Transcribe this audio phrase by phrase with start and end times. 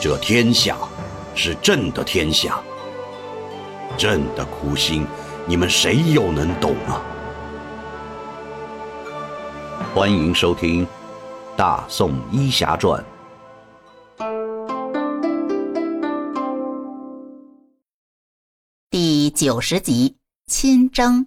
[0.00, 0.78] 这天下
[1.34, 2.60] 是朕的天下，
[3.96, 5.04] 朕的苦心，
[5.44, 7.02] 你们谁又能懂啊？
[9.92, 10.86] 欢迎收听
[11.56, 13.04] 《大宋医侠传》
[18.88, 21.26] 第九十集：亲征。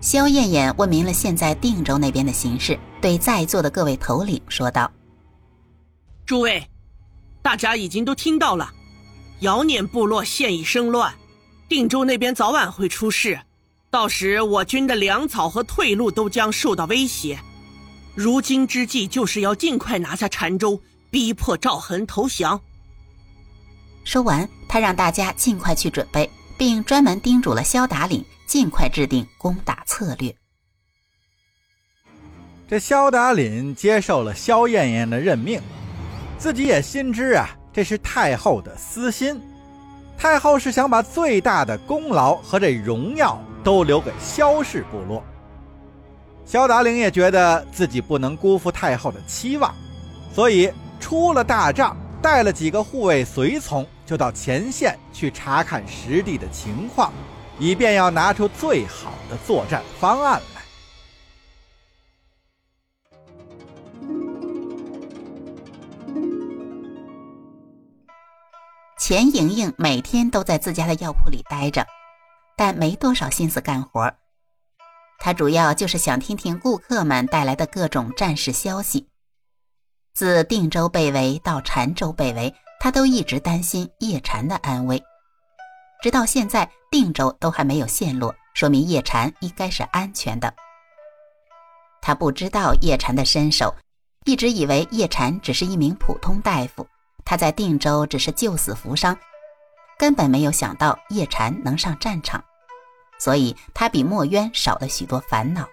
[0.00, 4.90] 萧燕燕问明了现在定州那边的形势，对在座的各位头领说道
[6.26, 6.68] ：“诸位，
[7.42, 8.72] 大家已经都听到了，
[9.40, 11.14] 姚碾部落现已生乱，
[11.68, 13.40] 定州那边早晚会出事，
[13.90, 17.38] 到时我军的粮草和退路都将受到威胁。
[18.14, 22.60] 如今之计就是要尽快拿下澶州，逼迫赵恒投降。”
[24.04, 28.24] 说完，他让大家尽快去准备，并专门叮嘱了萧达岭。
[28.46, 30.32] 尽快制定攻打策略。
[32.68, 35.60] 这萧达岭接受了萧燕燕的任命，
[36.38, 39.40] 自己也心知啊，这是太后的私心。
[40.16, 45.22] 太后是想把最大的功劳和这荣耀都留给萧氏部落。
[46.44, 49.74] 萧达林也觉得自己不能辜负太后的期望，
[50.32, 57.10] 所以出了大帐，带了几个护卫随从，就到前线去查看实地的情况。
[57.58, 60.40] 以便要拿出最好的作战方案
[69.06, 71.86] 钱莹莹每天都在自家的药铺里待着，
[72.56, 74.10] 但没多少心思干活。
[75.18, 79.06] 她主要就是想听听顾客们带来的各种战事消息。
[80.14, 85.02] 自定州被围到澶州被围，她都一直担心叶禅的安危。
[86.02, 90.50] 直到现在，定州都还没有陷落，说明叶禅应该是安全的。
[92.00, 93.74] 他不知道叶禅的身手，
[94.24, 96.88] 一直以为叶禅只是一名普通大夫，
[97.24, 99.16] 他在定州只是救死扶伤，
[99.98, 102.44] 根本没有想到叶禅能上战场，
[103.18, 105.66] 所以他比墨渊少了许多烦恼。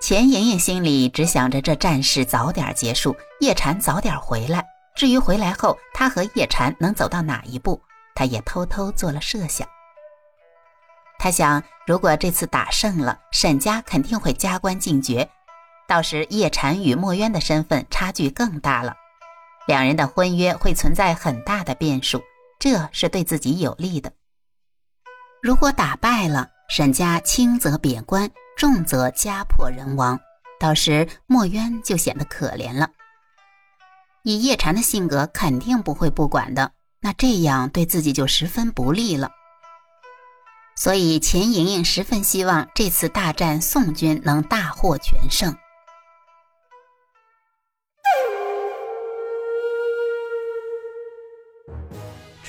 [0.00, 4.64] 钱莹莹心里只想着这战事早点结束，叶禅早点回来。
[4.96, 7.80] 至于回来后，他和叶禅能走到哪一步？
[8.14, 9.66] 他也偷偷做了设想。
[11.18, 15.30] 他想，如果这次打胜了，沈家肯定会加官进爵，
[15.86, 18.96] 到时叶禅与墨渊的身份差距更大了，
[19.66, 22.22] 两人的婚约会存在很大的变数，
[22.58, 24.12] 这是对自己有利的。
[25.42, 30.18] 如果打败了，沈家轻则贬官，重则家破人亡，
[30.58, 32.88] 到时墨渊就显得可怜了。
[34.22, 36.72] 以叶禅的性格，肯定不会不管的。
[37.00, 39.30] 那这样对自己就十分不利了，
[40.76, 45.56] 所以钱莹莹十分希望这次大战宋军能大获全胜。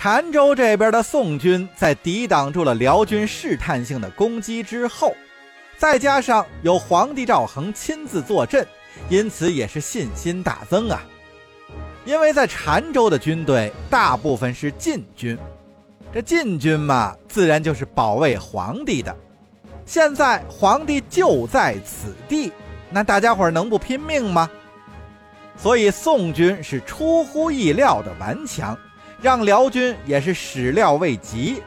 [0.04, 5.16] 澶州这边的宋军在抵挡住了辽军试探性的攻击之后，
[5.78, 8.68] 再加上有皇帝赵恒亲自坐镇，
[9.08, 11.02] 因此也是信心大增啊。
[12.04, 15.38] 因为在澶州的军队大部分是禁军，
[16.14, 19.16] 这禁军嘛，自然就是保卫皇帝的。
[19.86, 22.52] 现在皇帝就在此地，
[22.90, 24.52] 那大家伙能不拼命吗？
[25.56, 28.78] 所以宋军是出乎意料的顽强，
[29.24, 31.64] 让辽军也是始料未及，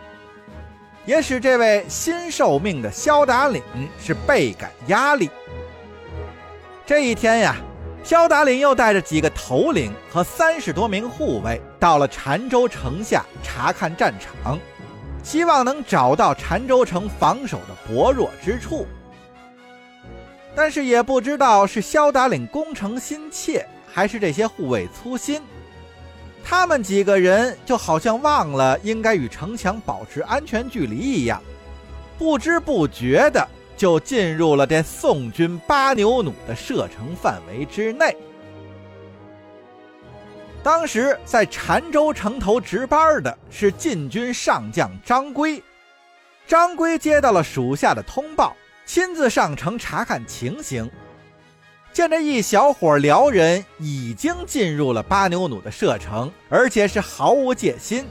[1.07, 3.63] 也使这位新受命的萧达岭
[3.99, 5.31] 是倍感压力。
[6.85, 7.57] 这一天呀。
[8.05, 14.57] 萧达林又带着几个头领和三十多名护卫到了澶州城下查看战场，
[15.25, 18.87] 希望能找到澶州城防守的薄弱之处。
[20.55, 25.43] 但是也不知道是萧达岭攻城心切，还是这些护卫粗心，
[26.49, 31.43] 他们几个人就好像忘了应该与城墙保持安全距离一样，
[32.17, 33.45] 不知不觉的。
[33.77, 38.17] 就进入了这宋军八牛弩的射程范围之内。
[40.63, 45.63] 当时在澶州城头值班的是禁军上将张圭。
[46.47, 48.57] 张圭接到了属下的通报，
[48.87, 50.91] 亲自上城查看情形。
[51.97, 58.05] 见这一小伙辽人已经进入了八牛弩的射程，而且是毫无戒心，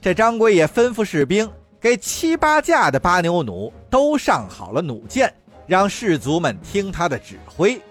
[0.00, 1.50] 这张圭也吩咐士兵。
[1.80, 5.34] 给七八架的八牛弩都上好了弩箭，
[5.66, 7.82] 让士卒们听他的指挥。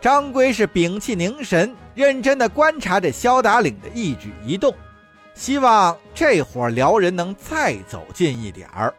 [0.00, 4.72] 张圭是屏气凝神，认真地观察着萧达岭的一举一动，
[5.34, 8.94] 希望这伙辽人能再走近一点儿。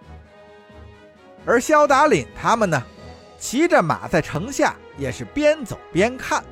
[1.46, 2.84] 而萧达岭他们呢，
[3.42, 6.44] 骑着马在城下，也是边走边看。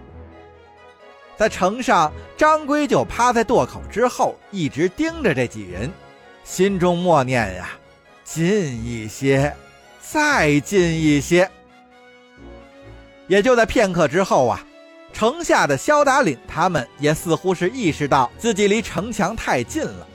[1.38, 5.90] 在城上，张龟就趴在垛口之后，一直盯着这几人，
[6.44, 7.70] 心中默念呀
[8.26, 9.56] ：“近一些，
[10.02, 11.50] 再近一些。”
[13.28, 14.66] 也就在片刻之后啊，
[15.14, 20.08] 城下的萧达岭他们也似乎是意识到自己离城墙太近了，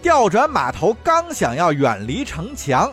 [0.00, 2.90] 调转马头，刚想要远离城墙，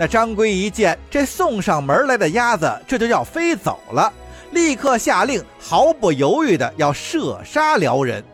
[0.00, 4.10] 那张龟一见这送上门来的鸭子，这就要飞走了。
[4.50, 8.24] 立刻下令，毫不犹豫的要射杀辽人。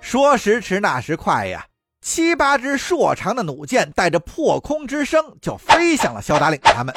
[0.00, 1.64] 说时迟，那时快呀，
[2.00, 6.92] 七八支硕长的弩箭带着破空之声就飞向了萧达岭他们。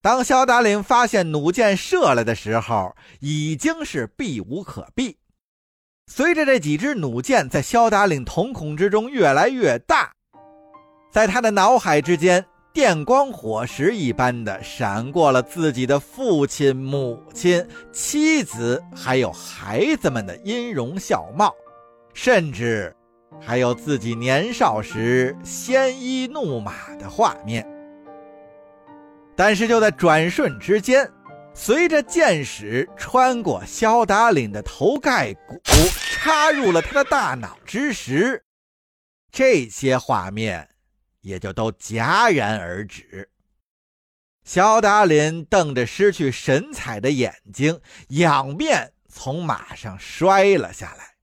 [0.00, 5.18] 当萧达岭发现弩箭射来的时候，已经是避无可避。
[6.10, 10.14] 随着这几支弩箭在萧达岭瞳孔之中越来越大，
[11.12, 12.44] 在他的脑海之间。
[12.74, 21.54] 电光火石一般的闪过了自己的父亲、母亲、妻子，还有孩子们的音容笑貌，
[22.14, 22.96] 甚至
[23.38, 27.62] 还有自己年少时鲜衣怒马的画面。
[29.36, 31.06] 但是就在转瞬之间，
[31.52, 35.60] 随着箭矢穿过肖达岭的头盖骨，
[36.14, 38.42] 插入了他的大脑之时，
[39.30, 40.66] 这些画面。
[41.22, 43.30] 也就都戛然而止。
[44.44, 51.14] 萧达林瞪着失去神采的眼睛，仰面从马上摔了下来。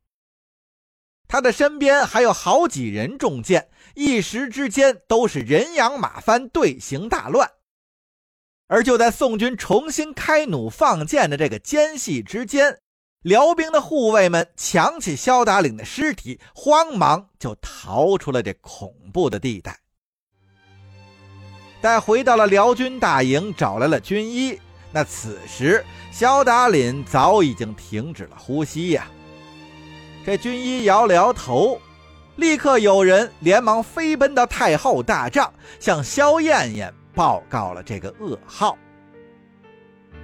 [1.28, 7.52] 他的身边还有好几人中箭，一时之间都是人仰马翻，队形大乱。
[8.68, 12.80] 而就在宋军重新开弩放箭的这个间隙之间，
[13.22, 19.78] 辽兵的护卫们抢起萧达岭的尸体，慌忙就逃出了这恐怖的地带。
[21.82, 24.60] 待回到了辽军大营，找来了军医。
[24.92, 29.08] 那此时，萧达林早已经停止了呼吸呀。
[30.26, 31.80] 这军医摇了摇头，
[32.36, 38.78] 立刻有人连忙飞奔到太后大帐，向萧燕燕报告了这个噩耗。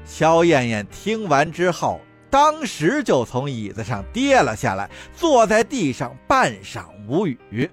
[0.03, 1.99] 萧燕燕听完之后，
[2.29, 7.69] 当时就从椅子上跌了下来，坐在地上半晌无语。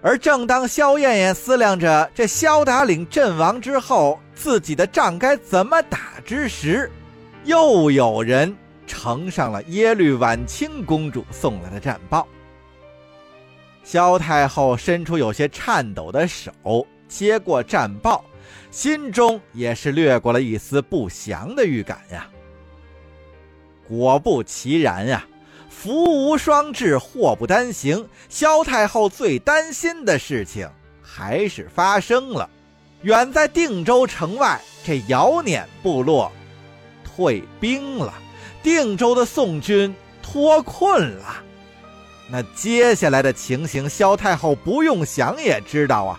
[0.00, 6.90] 而正当萧燕燕思量着这萧达岭阵亡之后自己的仗该怎么打之时，
[7.44, 8.56] 又有人
[8.86, 12.26] 呈上了耶律婉清公主送来的战报。
[13.82, 18.24] 萧太后伸出有些颤抖的手接过战报，
[18.70, 22.28] 心中也是掠过了一丝不祥的预感呀。
[23.88, 25.26] 果不其然呀。
[25.80, 28.04] 福无双至，祸不单行。
[28.28, 30.68] 萧太后最担心的事情
[31.00, 32.50] 还是发生了。
[33.02, 36.32] 远在定州城外，这姚撵部落
[37.04, 38.12] 退兵了，
[38.60, 41.44] 定州的宋军脱困了。
[42.28, 46.18] 那接下来的情形，萧太后不用想也知道啊。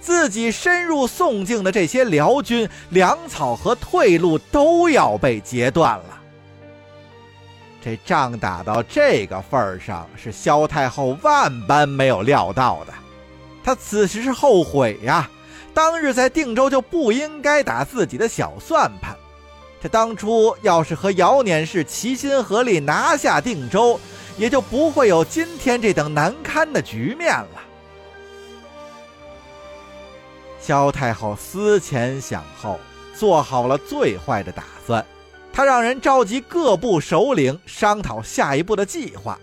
[0.00, 6.20] 自己深入宋境的这些辽军粮草和退路都要被截断了。
[7.86, 12.92] 这仗打到这个份儿上，是萧太后万般没有料到的。
[13.62, 15.30] 她此时是后悔呀，
[15.72, 19.16] 当日在定州就不应该打自己的小算盘。
[19.80, 24.00] 这当初要是和姚撵氏齐心合力拿下定州，
[24.36, 27.62] 也就不会有今天这等难堪的局面了。
[30.60, 32.80] 萧太后思前想后，
[33.14, 35.06] 做好了最坏的打算。
[35.56, 39.40] 他让人召集各部首领商讨下一步的计划。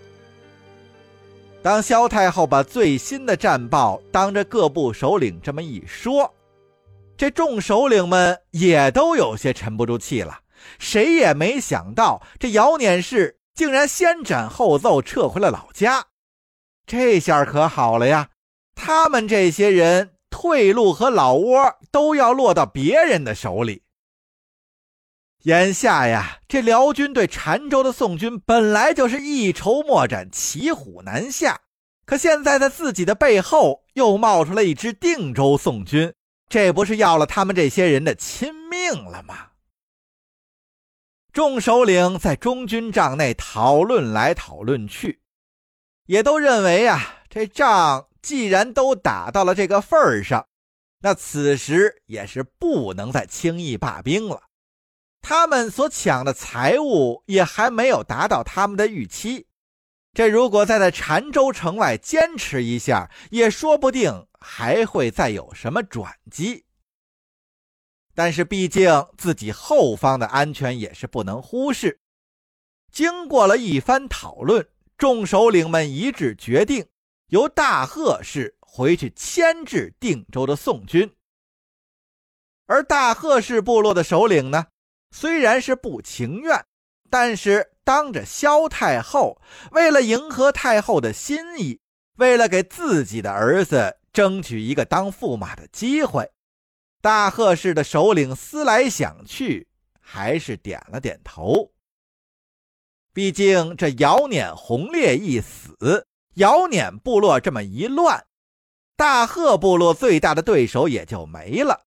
[1.60, 6.32] 当萧太后把最新的战报当着各部首领这么一说，
[7.16, 10.38] 这众首领们也都有些沉不住气了。
[10.78, 16.04] 谁也没想到，这姚碾氏竟然先斩后奏撤回了老家。
[16.86, 18.28] 这下可好了呀，
[18.76, 23.82] 他们这些人退路和老窝都要落到别人的手里。
[25.44, 31.60] 眼下呀，这辽军对澶州的宋军本来就是一筹莫展、骑虎难下，
[32.06, 36.14] 可现在在自己的背后又冒出了一支定州宋军，
[36.48, 39.48] 这不是要了他们这些人的亲命了吗？
[41.30, 45.20] 众首领在中军帐内讨论来讨论去，
[46.06, 50.46] 也都认为啊，这仗既然都打到了这个份儿上，
[51.02, 54.44] 那此时也是不能再轻易罢兵了。
[55.26, 59.46] 他们所抢的财物也还没有达到他们的预期，
[60.12, 66.66] 这如果再在澶州城外坚持一下，也说不定还会再有什么转机。
[68.14, 72.02] 但是毕竟自己后方的安全也是不能忽视，
[72.92, 76.86] 经过了一番讨论，众首领们一致决定，
[77.28, 81.16] 由大贺氏回去牵制定州的宋军。
[82.66, 84.66] 而大贺氏部落的首领呢，
[85.16, 86.66] 虽然是不情愿，
[87.08, 89.40] 但是当着萧太后，
[89.70, 91.78] 为了迎合太后的心意，
[92.16, 96.28] 为了给自己的儿子争取一个当驸马的机会，
[97.00, 99.68] 大贺氏的首领思来想去，
[100.00, 101.70] 还是点了点头。
[103.12, 108.26] 毕竟这姚撵红烈一死，姚撵部落这么一乱，
[108.96, 111.84] 大贺部落最大的对手也就没了。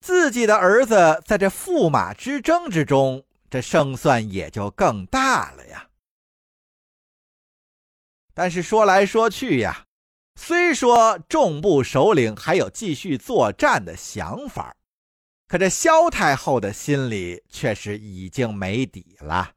[0.00, 5.88] 自己的儿子在这驸马之争之中，这胜算也就更大了呀。
[8.32, 9.84] 但是说来说去呀，
[10.36, 14.74] 虽说众部首领还有继续作战的想法，
[15.46, 19.52] 可这萧太后的心里却是已经没底了。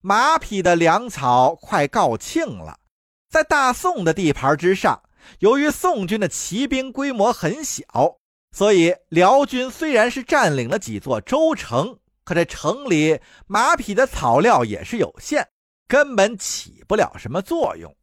[0.00, 2.80] 马匹的粮草快告罄了，
[3.30, 5.00] 在大宋的地盘之上，
[5.38, 8.18] 由于宋军的骑兵规模很小。
[8.52, 15.48] 所以，辽军虽然是占领了几座州城，可这城里马匹的草料也是有限，
[15.88, 17.96] 根本起不了什么作用。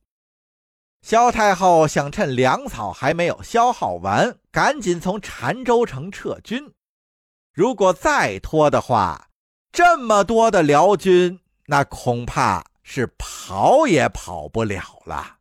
[1.01, 6.73] 萧太后想趁粮草还没有消耗完，赶紧从澶州城撤军。
[7.53, 9.29] 如果再拖的话，
[9.71, 15.38] 这么多的辽军，那恐怕是跑也跑不了了。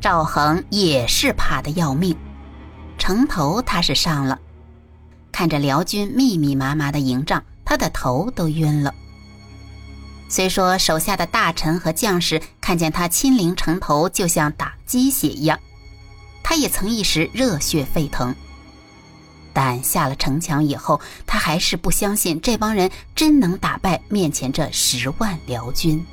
[0.00, 2.16] 赵恒也是怕得要命，
[2.98, 4.38] 城头他是上了，
[5.32, 8.94] 看着辽军密密麻麻的营帐，他的头都晕了。
[10.28, 15.58] 虽说手下的大臣和将士看见他亲临城头，就像打鸡血一样，
[16.42, 18.34] 他也曾一时热血沸腾。
[19.52, 26.06] 但下了城墙以后，他还是不相信这帮人真能打败面前这十万辽军。